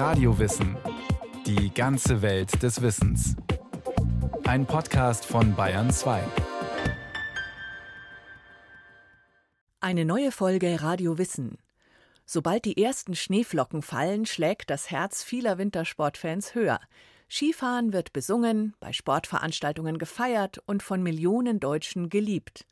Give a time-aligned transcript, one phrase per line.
[0.00, 0.78] Radiowissen.
[1.44, 3.36] Die ganze Welt des Wissens.
[4.44, 6.22] Ein Podcast von Bayern 2.
[9.80, 11.58] Eine neue Folge Radio Wissen.
[12.24, 16.80] Sobald die ersten Schneeflocken fallen, schlägt das Herz vieler Wintersportfans höher.
[17.28, 22.64] Skifahren wird besungen, bei Sportveranstaltungen gefeiert und von Millionen Deutschen geliebt.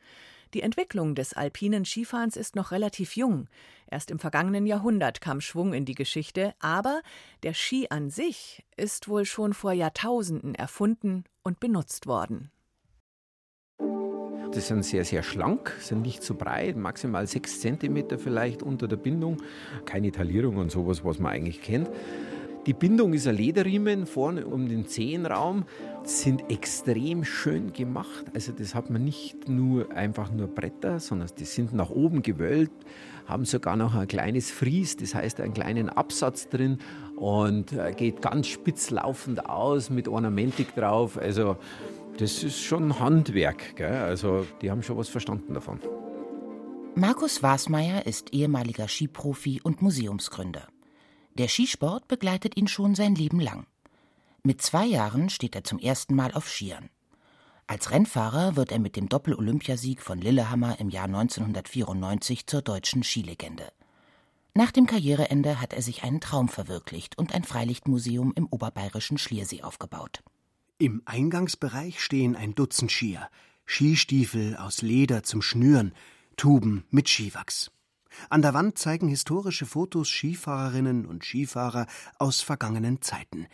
[0.54, 3.48] Die Entwicklung des alpinen Skifahrens ist noch relativ jung.
[3.90, 7.02] Erst im vergangenen Jahrhundert kam Schwung in die Geschichte, aber
[7.42, 12.50] der Ski an sich ist wohl schon vor Jahrtausenden erfunden und benutzt worden.
[14.54, 18.96] Die sind sehr, sehr schlank, sind nicht zu breit, maximal sechs Zentimeter vielleicht unter der
[18.96, 19.42] Bindung.
[19.84, 21.90] Keine Taillierung und sowas, was man eigentlich kennt.
[22.68, 25.64] Die Bindung ist ein Lederriemen vorne um den Zehenraum,
[26.04, 28.26] sind extrem schön gemacht.
[28.34, 32.84] Also das hat man nicht nur einfach nur Bretter, sondern die sind nach oben gewölbt,
[33.24, 36.76] haben sogar noch ein kleines Fries, das heißt einen kleinen Absatz drin
[37.16, 41.16] und äh, geht ganz spitz laufend aus mit Ornamentik drauf.
[41.16, 41.56] Also
[42.18, 43.76] das ist schon Handwerk.
[43.76, 43.96] Gell?
[43.96, 45.80] Also die haben schon was verstanden davon.
[46.96, 50.68] Markus Wasmeier ist ehemaliger Skiprofi und Museumsgründer.
[51.38, 53.66] Der Skisport begleitet ihn schon sein Leben lang.
[54.42, 56.90] Mit zwei Jahren steht er zum ersten Mal auf Skiern.
[57.68, 63.70] Als Rennfahrer wird er mit dem Doppel-Olympiasieg von Lillehammer im Jahr 1994 zur deutschen Skilegende.
[64.54, 69.62] Nach dem Karriereende hat er sich einen Traum verwirklicht und ein Freilichtmuseum im oberbayerischen Schliersee
[69.62, 70.24] aufgebaut.
[70.78, 73.28] Im Eingangsbereich stehen ein Dutzend Skier,
[73.64, 75.92] Skistiefel aus Leder zum Schnüren,
[76.36, 77.70] Tuben mit Skiwachs.
[78.30, 81.86] An der Wand zeigen historische Fotos Skifahrerinnen und Skifahrer
[82.18, 83.46] aus vergangenen Zeiten.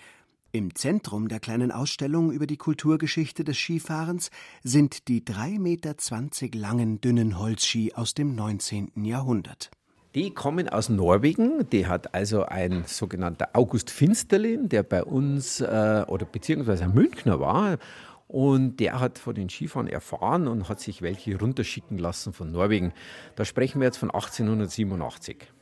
[0.52, 4.30] Im Zentrum der kleinen Ausstellung über die Kulturgeschichte des Skifahrens
[4.62, 9.05] sind die 3,20 Meter langen dünnen Holzski aus dem 19.
[9.05, 9.70] Jahrhundert.
[10.14, 11.68] Die kommen aus Norwegen.
[11.70, 17.41] Die hat also ein sogenannter August Finsterlin, der bei uns äh, oder beziehungsweise ein Münchner
[17.41, 17.78] war.
[18.27, 22.92] Und der hat von den Skifahren erfahren und hat sich welche runterschicken lassen von Norwegen.
[23.36, 25.52] Da sprechen wir jetzt von 1887.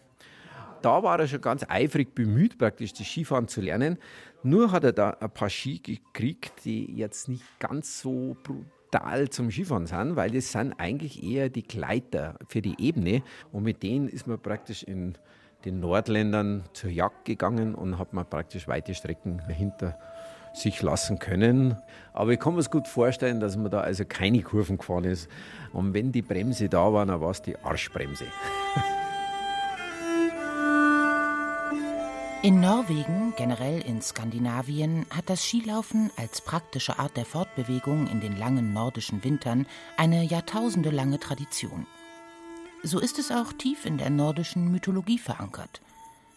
[0.83, 3.99] Da war er schon ganz eifrig bemüht, praktisch das Skifahren zu lernen.
[4.43, 9.51] Nur hat er da ein paar Ski gekriegt, die jetzt nicht ganz so brutal zum
[9.51, 13.23] Skifahren sind, weil das sind eigentlich eher die Gleiter für die Ebene.
[13.53, 15.17] Und mit denen ist man praktisch in
[15.65, 19.99] den Nordländern zur Jagd gegangen und hat man praktisch weite Strecken hinter
[20.53, 21.77] sich lassen können.
[22.13, 25.29] Aber ich kann mir es gut vorstellen, dass man da also keine Kurven gefahren ist.
[25.73, 28.27] Und wenn die Bremse da war, dann war es die Arschbremse.
[32.45, 38.37] In Norwegen, generell in Skandinavien, hat das Skilaufen als praktische Art der Fortbewegung in den
[38.37, 39.65] langen nordischen Wintern
[39.97, 41.87] eine jahrtausendelange Tradition.
[42.83, 45.81] So ist es auch tief in der nordischen Mythologie verankert.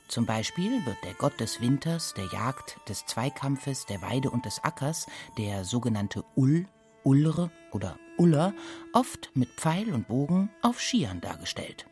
[0.08, 4.64] Zum Beispiel wird der Gott des Winters, der Jagd, des Zweikampfes, der Weide und des
[4.64, 5.08] Ackers,
[5.38, 6.68] der sogenannte Ull,
[7.04, 8.54] Ullre oder Uller,
[8.94, 11.88] oft mit Pfeil und Bogen auf Skiern dargestellt.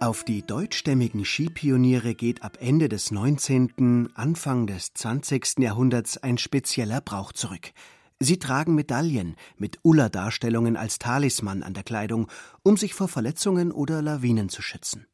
[0.00, 5.58] Auf die deutschstämmigen Skipioniere geht ab Ende des 19., Anfang des 20.
[5.58, 7.72] Jahrhunderts ein spezieller Brauch zurück.
[8.18, 12.28] Sie tragen Medaillen mit Uller-Darstellungen als Talisman an der Kleidung,
[12.62, 15.06] um sich vor Verletzungen oder Lawinen zu schützen.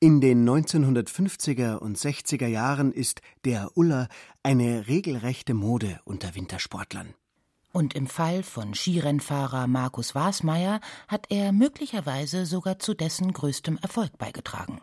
[0.00, 4.08] In den 1950er und 60er Jahren ist der Uller
[4.42, 7.14] eine regelrechte Mode unter Wintersportlern.
[7.72, 14.16] Und im Fall von Skirennfahrer Markus Wasmeier hat er möglicherweise sogar zu dessen größtem Erfolg
[14.18, 14.80] beigetragen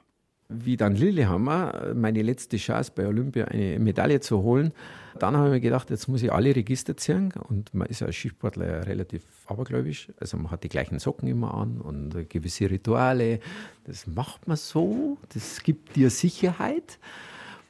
[0.47, 4.73] wie dann Lillehammer, meine letzte Chance bei Olympia eine Medaille zu holen,
[5.17, 8.15] dann habe ich mir gedacht, jetzt muss ich alle Register ziehen und man ist als
[8.15, 13.39] Skisportler ja relativ abergläubisch, also man hat die gleichen Socken immer an und gewisse Rituale,
[13.85, 16.99] das macht man so, das gibt dir Sicherheit.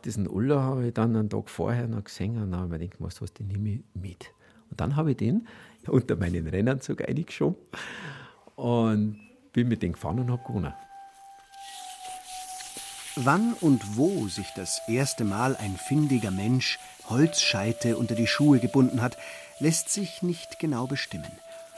[0.03, 2.88] Diesen Uller habe ich dann einen Tag vorher noch gesehen und dann habe ich mir
[2.88, 4.31] gedacht, was hast du, nehme ich mit.
[4.69, 5.47] Und dann habe ich den
[5.88, 7.58] unter meinen Rennanzug eingeschoben
[8.56, 9.19] und
[9.53, 10.74] bin mit dem gefahren und habe gewonnen.
[13.18, 16.79] Wann und wo sich das erste Mal ein findiger Mensch
[17.09, 19.17] Holzscheite unter die Schuhe gebunden hat,
[19.59, 21.32] lässt sich nicht genau bestimmen.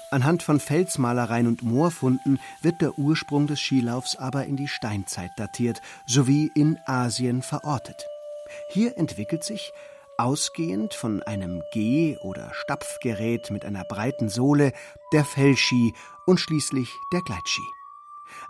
[0.09, 5.81] Anhand von Felsmalereien und Moorfunden wird der Ursprung des Skilaufs aber in die Steinzeit datiert
[6.07, 8.07] sowie in Asien verortet.
[8.69, 9.73] Hier entwickelt sich,
[10.17, 14.73] ausgehend von einem Geh- oder Stapfgerät mit einer breiten Sohle,
[15.13, 15.93] der Fellski
[16.25, 17.61] und schließlich der Gleitski.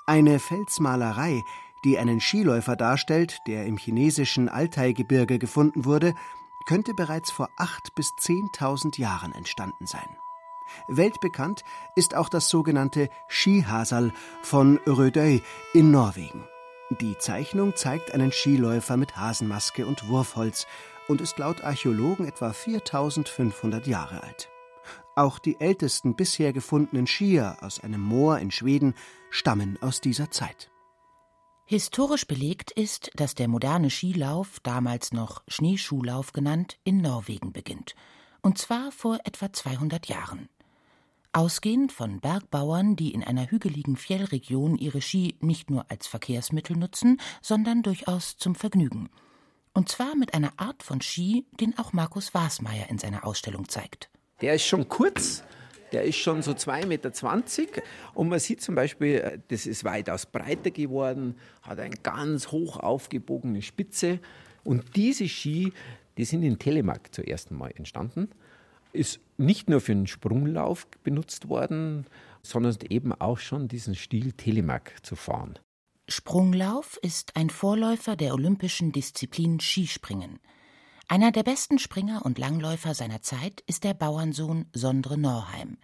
[0.05, 1.43] Eine Felsmalerei,
[1.87, 6.15] die einen Skiläufer darstellt, der im chinesischen Altai-Gebirge gefunden wurde,
[6.65, 10.17] könnte bereits vor acht bis zehntausend Jahren entstanden sein.
[10.89, 11.63] Weltbekannt
[11.95, 14.11] ist auch das sogenannte Skihasal
[14.41, 15.41] von Rødøy
[15.73, 16.43] in Norwegen.
[16.99, 20.67] Die Zeichnung zeigt einen Skiläufer mit Hasenmaske und Wurfholz
[21.07, 24.49] und ist laut Archäologen etwa 4500 Jahre alt.
[25.15, 28.93] Auch die ältesten bisher gefundenen Skier aus einem Moor in Schweden
[29.29, 30.69] stammen aus dieser Zeit.
[31.69, 37.93] Historisch belegt ist, dass der moderne Skilauf, damals noch Schneeschuhlauf genannt, in Norwegen beginnt.
[38.41, 40.47] Und zwar vor etwa 200 Jahren.
[41.33, 47.19] Ausgehend von Bergbauern, die in einer hügeligen Fjellregion ihre Ski nicht nur als Verkehrsmittel nutzen,
[47.41, 49.09] sondern durchaus zum Vergnügen.
[49.73, 54.09] Und zwar mit einer Art von Ski, den auch Markus Wasmeier in seiner Ausstellung zeigt.
[54.39, 55.43] Der ist schon kurz,
[55.91, 57.11] der ist schon so 2,20 Meter
[58.13, 63.61] und man sieht zum Beispiel, das ist weitaus breiter geworden, hat eine ganz hoch aufgebogene
[63.61, 64.19] Spitze
[64.63, 65.71] und diese Ski,
[66.17, 68.29] die sind in Telemark zuerst einmal entstanden
[68.97, 72.05] ist nicht nur für den Sprunglauf benutzt worden,
[72.41, 75.59] sondern eben auch schon diesen Stil Telemark zu fahren.
[76.09, 80.39] Sprunglauf ist ein Vorläufer der olympischen Disziplin Skispringen.
[81.09, 85.77] Einer der besten Springer und Langläufer seiner Zeit ist der Bauernsohn Sondre Norheim.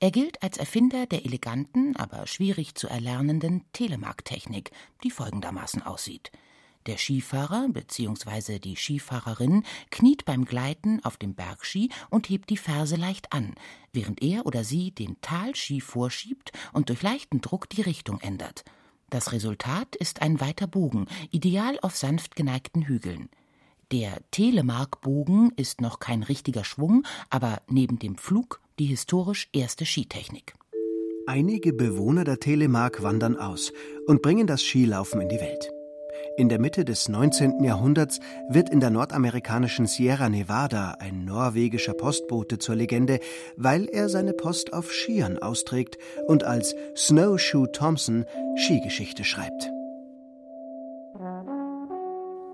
[0.00, 4.70] Er gilt als Erfinder der eleganten, aber schwierig zu erlernenden Telemark-Technik,
[5.02, 6.30] die folgendermaßen aussieht.
[6.84, 8.58] Der Skifahrer bzw.
[8.58, 13.54] die Skifahrerin kniet beim Gleiten auf dem Bergski und hebt die Ferse leicht an,
[13.94, 18.64] während er oder sie den Talski vorschiebt und durch leichten Druck die Richtung ändert.
[19.08, 23.30] Das Resultat ist ein weiter Bogen, ideal auf sanft geneigten Hügeln.
[23.92, 30.54] Der Telemark-Bogen ist noch kein richtiger Schwung, aber neben dem Flug die historisch erste Skitechnik.
[31.26, 33.72] Einige Bewohner der Telemark wandern aus
[34.06, 35.72] und bringen das Skilaufen in die Welt.
[36.36, 37.64] In der Mitte des 19.
[37.64, 43.18] Jahrhunderts wird in der nordamerikanischen Sierra Nevada ein norwegischer Postbote zur Legende,
[43.56, 45.98] weil er seine Post auf Skiern austrägt
[46.28, 48.24] und als Snowshoe Thompson
[48.56, 49.68] Skigeschichte schreibt.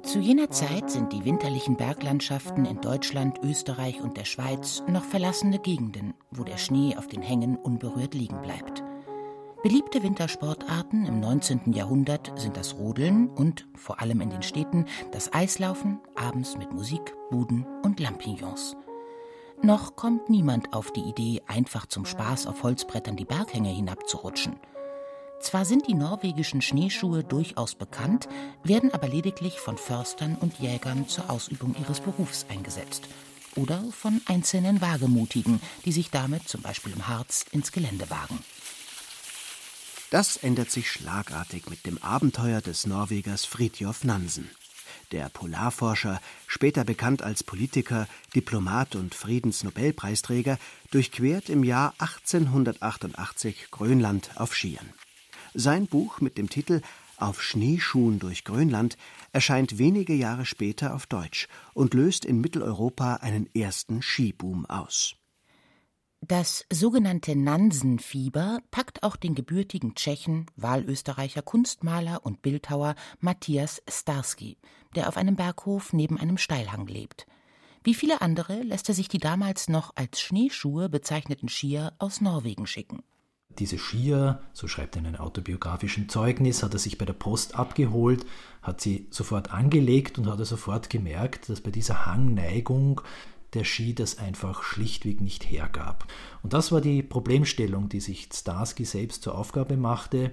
[0.06, 5.58] Zu jener Zeit sind die winterlichen Berglandschaften in Deutschland, Österreich und der Schweiz noch verlassene
[5.58, 8.84] Gegenden, wo der Schnee auf den Hängen unberührt liegen bleibt.
[9.64, 11.72] Beliebte Wintersportarten im 19.
[11.72, 17.16] Jahrhundert sind das Rodeln und, vor allem in den Städten, das Eislaufen, abends mit Musik,
[17.30, 18.76] Buden und Lampignons.
[19.60, 24.54] Noch kommt niemand auf die Idee, einfach zum Spaß auf Holzbrettern die Berghänge hinabzurutschen.
[25.46, 28.28] Zwar sind die norwegischen Schneeschuhe durchaus bekannt,
[28.64, 33.04] werden aber lediglich von Förstern und Jägern zur Ausübung ihres Berufs eingesetzt
[33.54, 38.40] oder von einzelnen Wagemutigen, die sich damit zum Beispiel im Harz ins Gelände wagen.
[40.10, 44.50] Das ändert sich schlagartig mit dem Abenteuer des Norwegers Fridtjof Nansen.
[45.12, 50.58] Der Polarforscher, später bekannt als Politiker, Diplomat und Friedensnobelpreisträger,
[50.90, 54.92] durchquert im Jahr 1888 Grönland auf Skiern.
[55.58, 56.82] Sein Buch mit dem Titel
[57.16, 58.98] Auf Schneeschuhen durch Grönland
[59.32, 65.14] erscheint wenige Jahre später auf Deutsch und löst in Mitteleuropa einen ersten Skiboom aus.
[66.20, 74.58] Das sogenannte Nansenfieber packt auch den gebürtigen Tschechen, Wahlösterreicher Kunstmaler und Bildhauer Matthias Starsky,
[74.94, 77.26] der auf einem Berghof neben einem Steilhang lebt.
[77.82, 82.66] Wie viele andere lässt er sich die damals noch als Schneeschuhe bezeichneten Skier aus Norwegen
[82.66, 83.02] schicken.
[83.58, 87.54] Diese Skier, so schreibt er in einem autobiografischen Zeugnis, hat er sich bei der Post
[87.54, 88.26] abgeholt,
[88.62, 93.00] hat sie sofort angelegt und hat er sofort gemerkt, dass bei dieser Hangneigung
[93.54, 96.06] der Ski das einfach schlichtweg nicht hergab.
[96.42, 100.32] Und das war die Problemstellung, die sich Starsky selbst zur Aufgabe machte,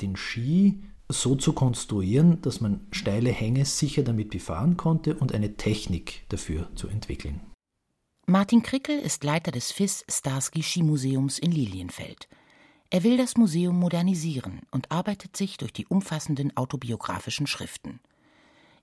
[0.00, 5.56] den Ski so zu konstruieren, dass man steile Hänge sicher damit befahren konnte und eine
[5.56, 7.40] Technik dafür zu entwickeln.
[8.26, 12.28] Martin Krickel ist Leiter des FIS Starsky Skimuseums in Lilienfeld.
[12.92, 18.00] Er will das Museum modernisieren und arbeitet sich durch die umfassenden autobiografischen Schriften.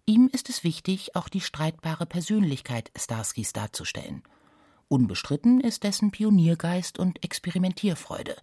[0.05, 4.23] Ihm ist es wichtig, auch die streitbare Persönlichkeit Starskys darzustellen.
[4.87, 8.37] Unbestritten ist dessen Pioniergeist und Experimentierfreude.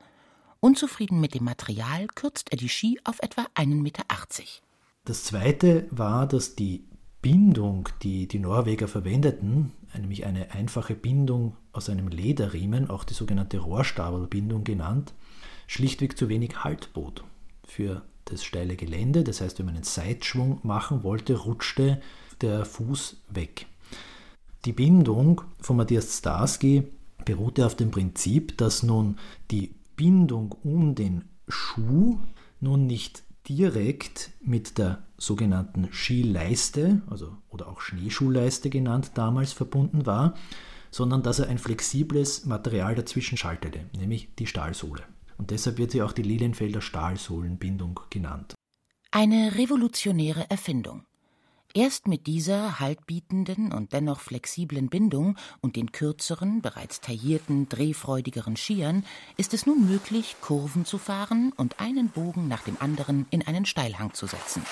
[0.61, 4.05] Unzufrieden mit dem Material kürzt er die Ski auf etwa 1,80 Meter.
[5.07, 6.85] Das zweite war, dass die
[7.23, 13.59] Bindung, die die Norweger verwendeten, nämlich eine einfache Bindung aus einem Lederriemen, auch die sogenannte
[13.59, 15.15] Rohrstabelbindung genannt,
[15.67, 17.25] schlichtweg zu wenig Halt bot
[17.67, 19.25] für das steile Gelände.
[19.25, 22.01] Das heißt, wenn man einen Seitschwung machen wollte, rutschte
[22.41, 23.67] der Fuß weg.
[24.65, 26.85] Die Bindung von Matthias Starsky
[27.25, 29.19] beruhte auf dem Prinzip, dass nun
[29.51, 32.19] die Bindung um den Schuh
[32.61, 40.35] nun nicht direkt mit der sogenannten Skileiste, also oder auch Schneeschuhleiste genannt, damals verbunden war,
[40.91, 45.03] sondern dass er ein flexibles Material dazwischen schaltete, nämlich die Stahlsohle
[45.39, 48.55] und deshalb wird sie auch die Lilienfelder Stahlsohlenbindung genannt.
[49.11, 51.05] Eine revolutionäre Erfindung.
[51.77, 59.05] Erst mit dieser haltbietenden und dennoch flexiblen Bindung und den kürzeren, bereits taillierten, drehfreudigeren Skiern
[59.37, 63.67] ist es nun möglich, Kurven zu fahren und einen Bogen nach dem anderen in einen
[63.67, 64.63] Steilhang zu setzen.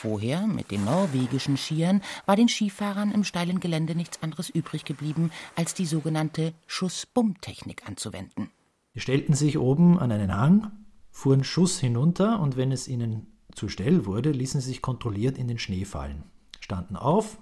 [0.00, 5.30] Vorher, mit den norwegischen Skiern, war den Skifahrern im steilen Gelände nichts anderes übrig geblieben,
[5.54, 8.50] als die sogenannte Schuss-Bumm-Technik anzuwenden.
[8.94, 10.72] Sie stellten sich oben an einen Hang,
[11.10, 15.48] fuhren Schuss hinunter und wenn es ihnen zu schnell wurde, ließen sie sich kontrolliert in
[15.48, 16.24] den Schnee fallen,
[16.60, 17.38] standen auf,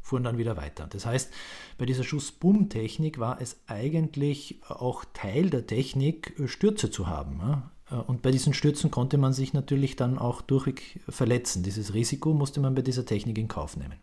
[0.00, 0.86] fuhren dann wieder weiter.
[0.88, 1.32] Das heißt,
[1.76, 7.62] bei dieser Schuss-Bumm-Technik war es eigentlich auch Teil der Technik, Stürze zu haben.
[8.06, 11.62] Und bei diesen Stürzen konnte man sich natürlich dann auch durchweg verletzen.
[11.62, 13.98] Dieses Risiko musste man bei dieser Technik in Kauf nehmen.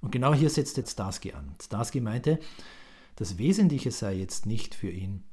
[0.00, 1.54] Und genau hier setzt jetzt Starsky an.
[1.62, 2.38] Starsky meinte,
[3.16, 5.24] das Wesentliche sei jetzt nicht für ihn,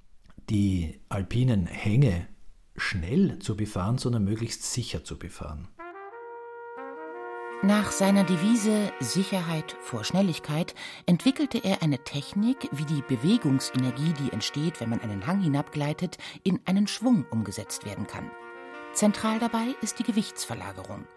[0.50, 2.27] die alpinen Hänge
[2.75, 5.68] schnell zu befahren, sondern möglichst sicher zu befahren.
[7.63, 10.75] Nach seiner Devise Sicherheit vor Schnelligkeit
[11.08, 16.60] entwickelte er eine Technik, wie die Bewegungsenergie, die entsteht, wenn man einen Hang hinabgleitet, in
[16.66, 18.30] einen Schwung umgesetzt werden kann.
[18.94, 21.08] Zentral dabei ist die Gewichtsverlagerung.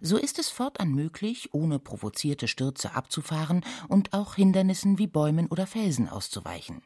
[0.00, 5.68] So ist es fortan möglich, ohne provozierte Stürze abzufahren und auch Hindernissen wie Bäumen oder
[5.68, 6.82] Felsen auszuweichen.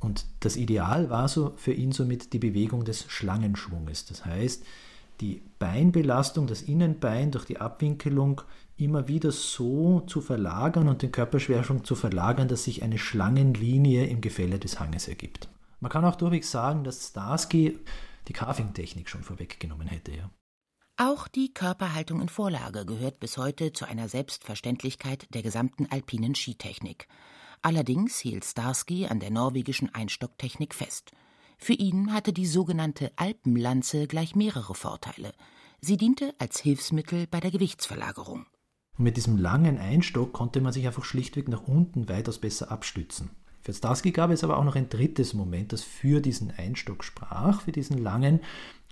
[0.00, 4.06] Und das Ideal war so für ihn somit die Bewegung des Schlangenschwunges.
[4.06, 4.64] Das heißt,
[5.20, 8.42] die Beinbelastung, das Innenbein durch die Abwinkelung
[8.76, 14.20] immer wieder so zu verlagern und den Körperschwerpunkt zu verlagern, dass sich eine Schlangenlinie im
[14.20, 15.48] Gefälle des Hanges ergibt.
[15.80, 17.78] Man kann auch durchwegs sagen, dass Starsky
[18.28, 20.12] die Carving-Technik schon vorweggenommen hätte.
[20.12, 20.30] Ja.
[20.96, 27.08] Auch die Körperhaltung in Vorlage gehört bis heute zu einer Selbstverständlichkeit der gesamten alpinen Skitechnik.
[27.62, 31.12] Allerdings hielt Starsky an der norwegischen Einstocktechnik fest.
[31.58, 35.32] Für ihn hatte die sogenannte Alpenlanze gleich mehrere Vorteile.
[35.80, 38.46] Sie diente als Hilfsmittel bei der Gewichtsverlagerung.
[38.96, 43.30] Mit diesem langen Einstock konnte man sich einfach schlichtweg nach unten weitaus besser abstützen.
[43.60, 47.60] Für Starsky gab es aber auch noch ein drittes Moment, das für diesen Einstock sprach,
[47.62, 48.40] für diesen langen.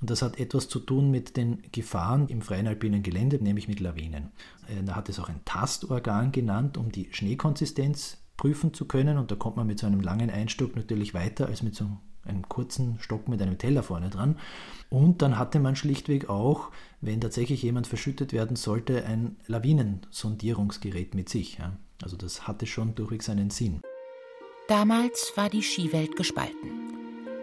[0.00, 3.80] Und das hat etwas zu tun mit den Gefahren im freien alpinen Gelände, nämlich mit
[3.80, 4.32] Lawinen.
[4.68, 9.18] Äh, da hat es auch ein Tastorgan genannt, um die Schneekonsistenz prüfen zu können.
[9.18, 11.88] Und da kommt man mit so einem langen Einstock natürlich weiter als mit so
[12.24, 14.38] einem kurzen Stock mit einem Teller vorne dran.
[14.90, 21.28] Und dann hatte man schlichtweg auch, wenn tatsächlich jemand verschüttet werden sollte, ein Lawinensondierungsgerät mit
[21.28, 21.58] sich.
[21.58, 21.76] Ja.
[22.02, 23.80] Also das hatte schon durchwegs einen Sinn.
[24.68, 26.95] Damals war die Skiwelt gespalten.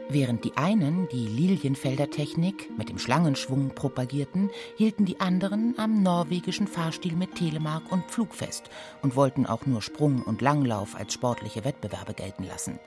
[0.10, 6.68] Während die einen die Lilienfelder Technik mit dem Schlangenschwung propagierten, hielten die anderen am norwegischen
[6.68, 8.70] Fahrstil mit Telemark und Pflug fest
[9.02, 12.80] und wollten auch nur Sprung und Langlauf als sportliche Wettbewerbe gelten lassen.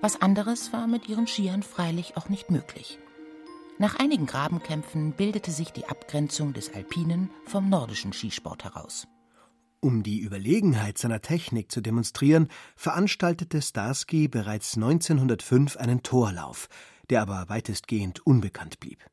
[0.00, 2.98] Was anderes war mit ihren Skiern freilich auch nicht möglich.
[3.78, 9.06] Nach einigen Grabenkämpfen bildete sich die Abgrenzung des alpinen vom nordischen Skisport heraus.
[9.80, 16.68] Um die Überlegenheit seiner Technik zu demonstrieren, veranstaltete Starsky bereits 1905 einen Torlauf,
[17.10, 19.04] der aber weitestgehend unbekannt blieb.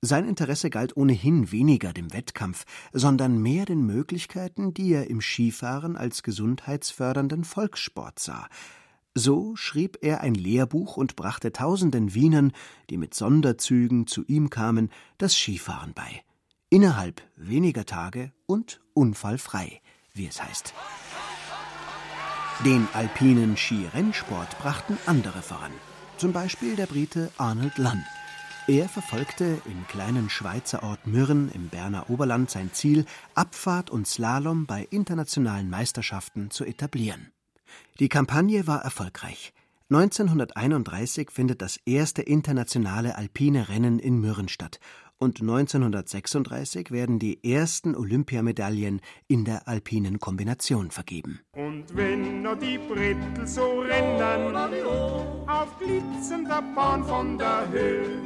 [0.00, 5.96] Sein Interesse galt ohnehin weniger dem Wettkampf, sondern mehr den Möglichkeiten, die er im Skifahren
[5.96, 8.48] als gesundheitsfördernden Volkssport sah.
[9.14, 12.52] So schrieb er ein Lehrbuch und brachte tausenden Wienern,
[12.90, 16.22] die mit Sonderzügen zu ihm kamen, das Skifahren bei.
[16.70, 19.80] Innerhalb weniger Tage und unfallfrei
[20.14, 20.74] wie es heißt.
[22.64, 25.72] Den alpinen Skirennsport brachten andere voran,
[26.16, 28.04] zum Beispiel der Brite Arnold Lunn.
[28.66, 34.66] Er verfolgte im kleinen Schweizer Ort Mürren im Berner Oberland sein Ziel, Abfahrt und Slalom
[34.66, 37.32] bei internationalen Meisterschaften zu etablieren.
[37.98, 39.54] Die Kampagne war erfolgreich.
[39.90, 44.80] 1931 findet das erste internationale alpine Rennen in Mürren statt
[45.18, 51.40] und 1936 werden die ersten Olympiamedaillen in der alpinen Kombination vergeben.
[51.52, 54.54] Und wenn noch die Brettel so rennen
[55.46, 58.22] auf glitzernder Bahn von der Höhe,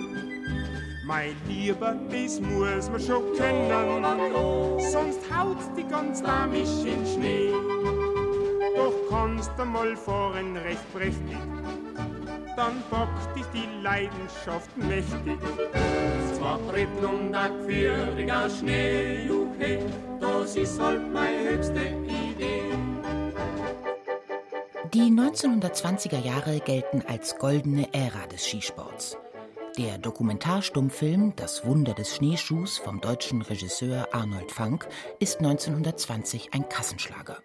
[1.06, 7.52] mein Lieber, das muss man schon können, sonst haut die ganz damisch in Schnee.
[8.76, 11.36] Doch kannst du mal fahren recht prächtig
[12.56, 15.38] dann packt dich die Leidenschaft mächtig.
[16.42, 19.78] Zwar Brettel und ein gefährlicher Schnee, juhe,
[20.20, 22.62] das ist halt meine höchste Idee.
[24.92, 29.16] Die 1920er Jahre gelten als goldene Ära des Skisports.
[29.78, 34.88] Der Dokumentarstummfilm Das Wunder des Schneeschuhs vom deutschen Regisseur Arnold Fanck
[35.20, 37.36] ist 1920 ein Kassenschlager.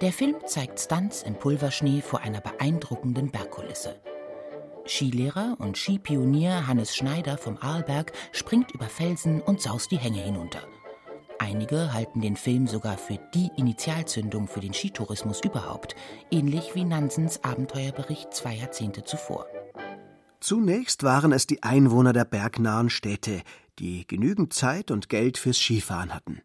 [0.00, 4.00] Der Film zeigt Stunts im Pulverschnee vor einer beeindruckenden Bergkulisse.
[4.86, 10.60] Skilehrer und Skipionier Hannes Schneider vom Arlberg springt über Felsen und saust die Hänge hinunter.
[11.38, 15.96] Einige halten den Film sogar für die Initialzündung für den Skitourismus überhaupt,
[16.30, 19.46] ähnlich wie Nansens Abenteuerbericht zwei Jahrzehnte zuvor.
[20.40, 23.42] Zunächst waren es die Einwohner der bergnahen Städte,
[23.78, 26.42] die genügend Zeit und Geld fürs Skifahren hatten.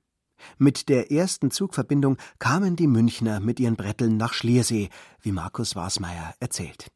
[0.57, 4.89] Mit der ersten Zugverbindung kamen die Münchner mit ihren Bretteln nach Schliersee,
[5.21, 6.91] wie Markus Wasmeier erzählt.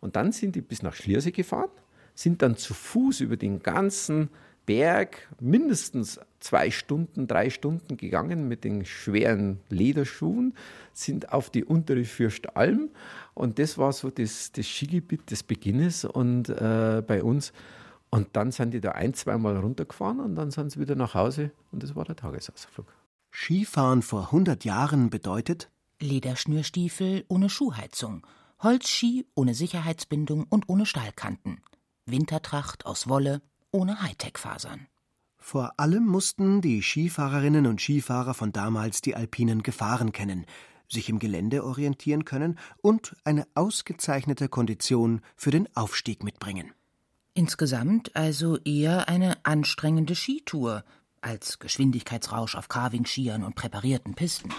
[0.00, 1.70] Und dann sind die bis nach Schliersee gefahren,
[2.14, 4.30] sind dann zu Fuß über den ganzen
[4.66, 10.54] Berg mindestens zwei Stunden, drei Stunden gegangen mit den schweren Lederschuhen,
[10.92, 12.90] sind auf die untere Fürstalm
[13.34, 17.52] und das war so das, das Skigebiet des Beginnes und äh, bei uns.
[18.10, 21.52] Und dann sind die da ein, zweimal runtergefahren und dann sind sie wieder nach Hause
[21.72, 22.86] und das war der Tagesausflug.
[23.32, 25.70] Skifahren vor 100 Jahren bedeutet?
[26.00, 28.26] Lederschnürstiefel ohne Schuhheizung–
[28.62, 31.62] Holzski ohne Sicherheitsbindung und ohne Stahlkanten.
[32.04, 33.40] Wintertracht aus Wolle
[33.70, 34.86] ohne Hightech-Fasern.
[35.38, 40.44] Vor allem mussten die Skifahrerinnen und Skifahrer von damals die alpinen Gefahren kennen,
[40.88, 46.72] sich im Gelände orientieren können und eine ausgezeichnete Kondition für den Aufstieg mitbringen.
[47.32, 50.84] Insgesamt also eher eine anstrengende Skitour
[51.22, 54.50] als Geschwindigkeitsrausch auf Carving-Skiern und präparierten Pisten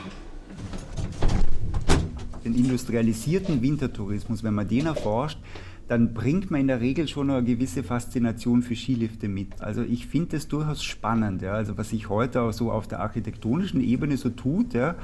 [2.53, 5.39] den industrialisierten Wintertourismus, wenn man den erforscht,
[5.87, 9.61] dann bringt man in der Regel schon eine gewisse Faszination für Skilifte mit.
[9.61, 11.41] Also ich finde das durchaus spannend.
[11.41, 11.51] Ja.
[11.53, 14.95] Also was sich heute auch so auf der architektonischen Ebene so tut, ja,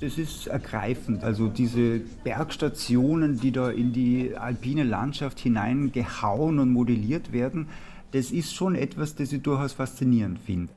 [0.00, 1.22] das ist ergreifend.
[1.22, 7.68] Also diese Bergstationen, die da in die alpine Landschaft hineingehauen und modelliert werden,
[8.12, 10.72] das ist schon etwas, das ich durchaus faszinierend finde.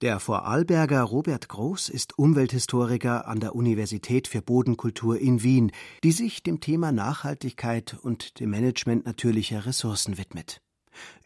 [0.00, 5.72] Der Vorarlberger Robert Groß ist Umwelthistoriker an der Universität für Bodenkultur in Wien,
[6.04, 10.60] die sich dem Thema Nachhaltigkeit und dem Management natürlicher Ressourcen widmet.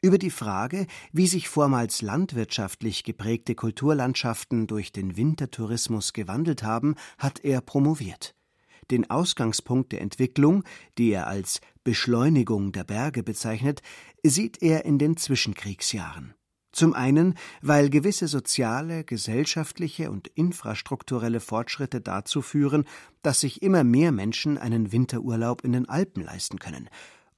[0.01, 7.45] Über die Frage, wie sich vormals landwirtschaftlich geprägte Kulturlandschaften durch den Wintertourismus gewandelt haben, hat
[7.45, 8.35] er promoviert.
[8.91, 10.65] Den Ausgangspunkt der Entwicklung,
[10.97, 13.83] die er als Beschleunigung der Berge bezeichnet,
[14.23, 16.33] sieht er in den Zwischenkriegsjahren.
[16.73, 22.85] Zum einen, weil gewisse soziale, gesellschaftliche und infrastrukturelle Fortschritte dazu führen,
[23.23, 26.89] dass sich immer mehr Menschen einen Winterurlaub in den Alpen leisten können,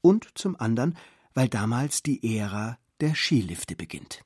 [0.00, 0.96] und zum anderen,
[1.34, 4.24] weil damals die Ära der Skilifte beginnt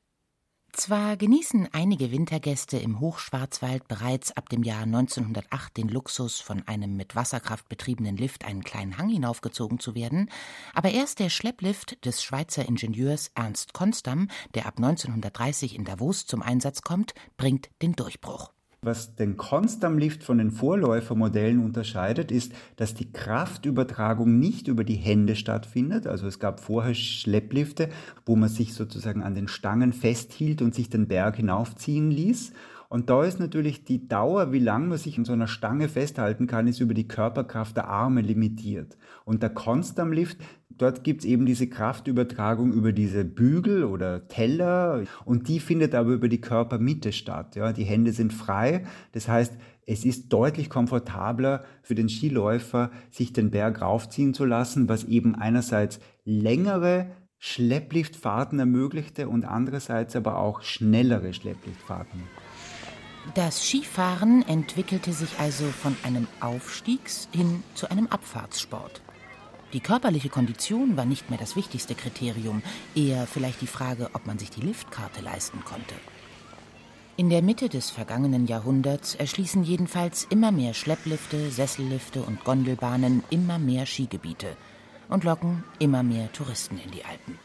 [0.81, 6.97] zwar genießen einige Wintergäste im Hochschwarzwald bereits ab dem Jahr 1908 den Luxus, von einem
[6.97, 10.31] mit Wasserkraft betriebenen Lift einen kleinen Hang hinaufgezogen zu werden,
[10.75, 16.43] aber erst der Schlepplift des Schweizer Ingenieurs Ernst Konstam, der ab 1930 in Davos zum
[16.43, 18.53] Einsatz kommt, bringt den Durchbruch.
[18.81, 25.35] Was den Constam-Lift von den Vorläufermodellen unterscheidet, ist, dass die Kraftübertragung nicht über die Hände
[25.35, 26.07] stattfindet.
[26.07, 27.89] Also es gab vorher Schlepplifte,
[28.25, 32.53] wo man sich sozusagen an den Stangen festhielt und sich den Berg hinaufziehen ließ.
[32.89, 36.47] Und da ist natürlich die Dauer, wie lange man sich an so einer Stange festhalten
[36.47, 38.97] kann, ist über die Körperkraft der Arme limitiert.
[39.25, 40.39] Und der Constam-Lift
[40.79, 46.13] dort gibt es eben diese Kraftübertragung über diese Bügel oder Teller und die findet aber
[46.13, 47.57] über die Körpermitte statt.
[47.57, 47.73] Ja.
[47.73, 49.55] Die Hände sind frei, das heißt,
[49.87, 55.35] es ist deutlich komfortabler für den Skiläufer, sich den Berg raufziehen zu lassen, was eben
[55.35, 57.07] einerseits längere
[57.39, 62.23] Schleppliftfahrten ermöglichte und andererseits aber auch schnellere Schleppliftfahrten.
[63.35, 69.03] Das Skifahren entwickelte sich also von einem Aufstiegs- hin zu einem Abfahrtssport.
[69.73, 72.63] Die körperliche Kondition war nicht mehr das wichtigste Kriterium,
[72.95, 75.95] eher vielleicht die Frage, ob man sich die Liftkarte leisten konnte.
[77.17, 83.59] In der Mitte des vergangenen Jahrhunderts erschließen jedenfalls immer mehr Schlepplifte, Sessellifte und Gondelbahnen immer
[83.59, 84.57] mehr Skigebiete
[85.09, 87.39] und locken immer mehr Touristen in die Alpen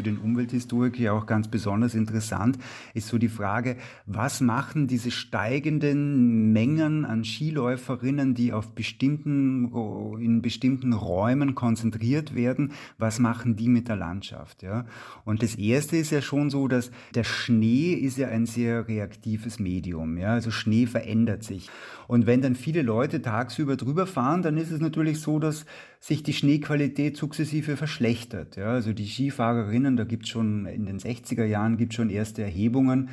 [0.00, 2.56] für den Umwelthistoriker ja auch ganz besonders interessant,
[2.94, 9.70] ist so die Frage, was machen diese steigenden Mengen an Skiläuferinnen, die auf bestimmten,
[10.18, 14.62] in bestimmten Räumen konzentriert werden, was machen die mit der Landschaft?
[14.62, 14.86] Ja?
[15.26, 19.58] Und das erste ist ja schon so, dass der Schnee ist ja ein sehr reaktives
[19.58, 20.16] Medium.
[20.16, 20.32] Ja?
[20.32, 21.68] Also Schnee verändert sich.
[22.08, 25.66] Und wenn dann viele Leute tagsüber drüber fahren, dann ist es natürlich so, dass
[26.00, 28.56] sich die Schneequalität sukzessive verschlechtert.
[28.56, 32.42] Ja, also die Skifahrerinnen, da gibt es schon in den 60er Jahren gibt schon erste
[32.42, 33.10] Erhebungen.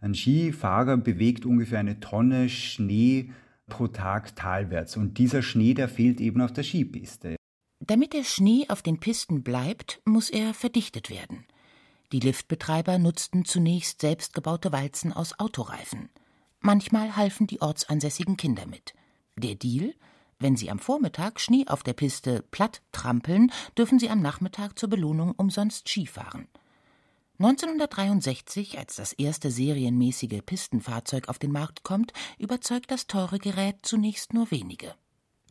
[0.00, 3.30] Ein Skifahrer bewegt ungefähr eine Tonne Schnee
[3.68, 4.96] pro Tag talwärts.
[4.96, 7.36] Und dieser Schnee, der fehlt eben auf der Skipiste.
[7.80, 11.44] Damit der Schnee auf den Pisten bleibt, muss er verdichtet werden.
[12.12, 16.08] Die Liftbetreiber nutzten zunächst selbstgebaute Walzen aus Autoreifen.
[16.60, 18.94] Manchmal halfen die ortsansässigen Kinder mit.
[19.36, 19.94] Der Deal?
[20.42, 24.88] Wenn Sie am Vormittag Schnee auf der Piste platt trampeln, dürfen Sie am Nachmittag zur
[24.88, 26.48] Belohnung umsonst Skifahren.
[27.38, 34.32] 1963, als das erste serienmäßige Pistenfahrzeug auf den Markt kommt, überzeugt das teure Gerät zunächst
[34.32, 34.94] nur wenige.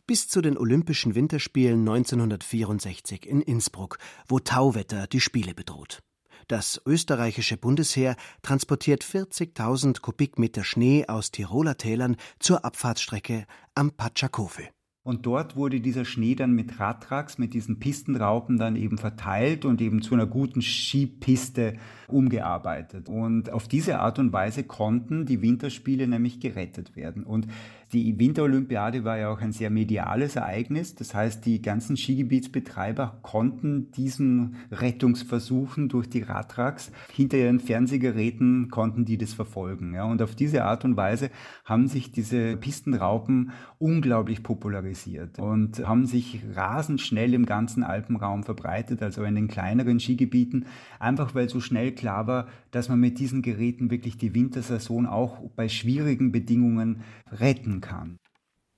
[0.08, 6.00] Bis zu den Olympischen Winterspielen 1964 in Innsbruck, wo Tauwetter die Spiele bedroht.
[6.48, 14.68] Das österreichische Bundesheer transportiert 40.000 Kubikmeter Schnee aus Tiroler Tälern zur Abfahrtsstrecke am Patschakofel.
[15.02, 19.80] Und dort wurde dieser Schnee dann mit Radtracks, mit diesen Pistenraupen dann eben verteilt und
[19.80, 23.08] eben zu einer guten Skipiste umgearbeitet.
[23.08, 27.24] Und auf diese Art und Weise konnten die Winterspiele nämlich gerettet werden.
[27.24, 27.46] Und
[27.92, 30.94] die Winterolympiade war ja auch ein sehr mediales Ereignis.
[30.94, 39.04] Das heißt, die ganzen Skigebietsbetreiber konnten diesen Rettungsversuchen durch die Radtracks hinter ihren Fernsehgeräten konnten
[39.04, 39.94] die das verfolgen.
[39.94, 40.04] Ja.
[40.04, 41.30] Und auf diese Art und Weise
[41.64, 49.02] haben sich diese Pistenraupen unglaublich popularisiert und haben sich rasend schnell im ganzen Alpenraum verbreitet,
[49.02, 50.66] also in den kleineren Skigebieten,
[50.98, 55.40] einfach weil so schnell klar war, dass man mit diesen Geräten wirklich die Wintersaison auch
[55.56, 58.18] bei schwierigen Bedingungen retten kann.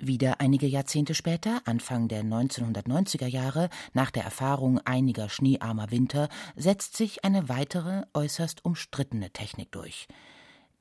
[0.04, 6.96] Wieder einige Jahrzehnte später, Anfang der 1990er Jahre, nach der Erfahrung einiger schneearmer Winter, setzt
[6.96, 10.08] sich eine weitere, äußerst umstrittene Technik durch.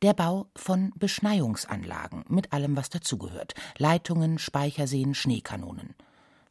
[0.01, 5.93] Der Bau von Beschneiungsanlagen mit allem, was dazugehört: Leitungen, Speicherseen, Schneekanonen.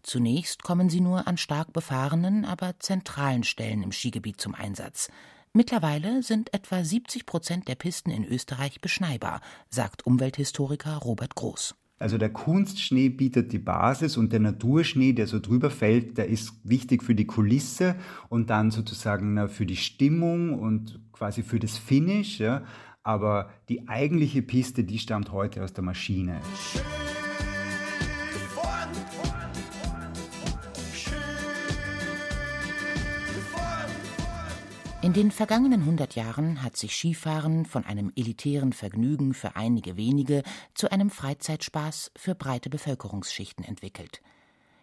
[0.02, 5.08] Zunächst kommen sie nur an stark befahrenen, aber zentralen Stellen im Skigebiet zum Einsatz.
[5.52, 11.74] Mittlerweile sind etwa 70 Prozent der Pisten in Österreich beschneibar, sagt Umwelthistoriker Robert Groß.
[11.98, 16.52] Also der Kunstschnee bietet die Basis und der Naturschnee, der so drüber fällt, der ist
[16.62, 17.96] wichtig für die Kulisse
[18.28, 22.38] und dann sozusagen für die Stimmung und quasi für das Finish.
[22.38, 22.62] Ja.
[23.02, 26.40] Aber die eigentliche Piste, die stammt heute aus der Maschine.
[26.72, 27.19] Schön.
[35.10, 40.44] In den vergangenen 100 Jahren hat sich Skifahren von einem elitären Vergnügen für einige wenige
[40.72, 44.22] zu einem Freizeitspaß für breite Bevölkerungsschichten entwickelt.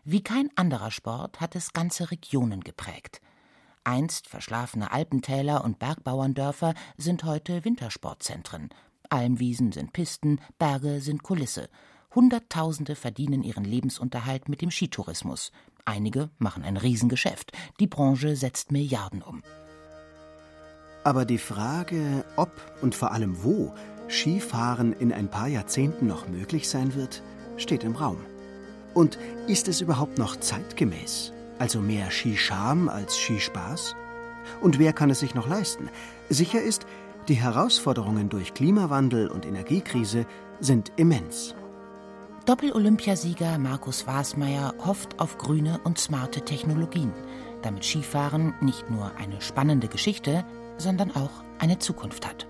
[0.03, 3.21] Wie kein anderer Sport hat es ganze Regionen geprägt.
[3.85, 8.67] Einst verschlafene Alpentäler und Bergbauerndörfer sind heute Wintersportzentren.
[9.09, 11.69] Almwiesen sind Pisten, Berge sind Kulisse.
[12.13, 15.53] Hunderttausende verdienen ihren Lebensunterhalt mit dem Skitourismus.
[15.85, 17.53] Einige machen ein Riesengeschäft.
[17.79, 19.41] Die Branche setzt Milliarden um.
[21.08, 23.74] Aber die Frage, ob und vor allem wo
[24.10, 27.24] Skifahren in ein paar Jahrzehnten noch möglich sein wird,
[27.56, 28.17] steht im Raum.
[28.93, 29.17] Und
[29.48, 31.32] ist es überhaupt noch zeitgemäß?
[31.60, 33.96] Also mehr Skischam als Skispaß?
[34.60, 35.88] Und wer kann es sich noch leisten?
[36.28, 36.86] Sicher ist,
[37.30, 40.26] die Herausforderungen durch Klimawandel und Energiekrise
[40.60, 41.56] sind immens.
[42.46, 47.13] Doppel-Olympiasieger Markus Wasmeier hofft auf grüne und smarte Technologien,
[47.62, 50.43] damit Skifahren nicht nur eine spannende Geschichte,
[50.77, 52.47] sondern auch eine Zukunft hat.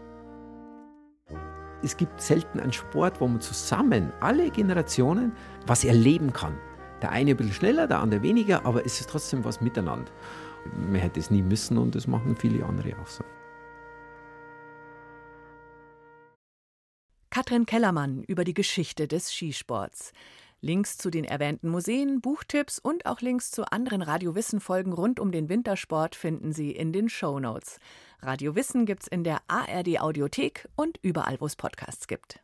[1.84, 5.32] Es gibt selten einen Sport, wo man zusammen, alle Generationen,
[5.68, 6.58] was erleben kann.
[7.02, 10.12] Der eine ein bisschen schneller, der andere weniger, aber es ist trotzdem was miteinander.
[10.76, 13.24] Man hätte es nie müssen und das machen viele andere auch so.
[17.30, 20.12] Katrin Kellermann über die Geschichte des Skisports.
[20.60, 25.20] Links zu den erwähnten Museen, Buchtipps und auch Links zu anderen Radio Wissen Folgen rund
[25.20, 27.80] um den Wintersport finden Sie in den Show Notes.
[28.22, 32.40] Radio gibt's in der ARD Audiothek und überall, wo es Podcasts gibt.